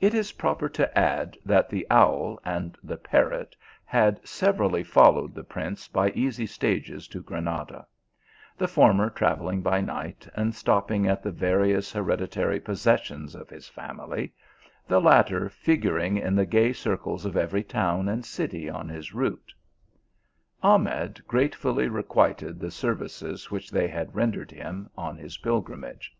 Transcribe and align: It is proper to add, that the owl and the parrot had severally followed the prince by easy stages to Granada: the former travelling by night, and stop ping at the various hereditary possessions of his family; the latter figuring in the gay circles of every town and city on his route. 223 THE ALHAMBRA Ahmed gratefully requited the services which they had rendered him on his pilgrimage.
It 0.00 0.14
is 0.14 0.32
proper 0.32 0.68
to 0.70 0.98
add, 0.98 1.38
that 1.46 1.68
the 1.68 1.86
owl 1.88 2.40
and 2.44 2.76
the 2.82 2.96
parrot 2.96 3.54
had 3.84 4.20
severally 4.26 4.82
followed 4.82 5.32
the 5.32 5.44
prince 5.44 5.86
by 5.86 6.10
easy 6.10 6.44
stages 6.44 7.06
to 7.06 7.22
Granada: 7.22 7.86
the 8.58 8.66
former 8.66 9.10
travelling 9.10 9.62
by 9.62 9.80
night, 9.80 10.28
and 10.34 10.52
stop 10.52 10.88
ping 10.88 11.06
at 11.06 11.22
the 11.22 11.30
various 11.30 11.92
hereditary 11.92 12.58
possessions 12.58 13.36
of 13.36 13.48
his 13.48 13.68
family; 13.68 14.32
the 14.88 15.00
latter 15.00 15.48
figuring 15.48 16.16
in 16.16 16.34
the 16.34 16.44
gay 16.44 16.72
circles 16.72 17.24
of 17.24 17.36
every 17.36 17.62
town 17.62 18.08
and 18.08 18.24
city 18.26 18.68
on 18.68 18.88
his 18.88 19.14
route. 19.14 19.54
223 20.62 20.62
THE 20.62 20.66
ALHAMBRA 20.66 20.96
Ahmed 20.98 21.26
gratefully 21.28 21.86
requited 21.88 22.58
the 22.58 22.72
services 22.72 23.52
which 23.52 23.70
they 23.70 23.86
had 23.86 24.16
rendered 24.16 24.50
him 24.50 24.90
on 24.98 25.16
his 25.16 25.38
pilgrimage. 25.38 26.16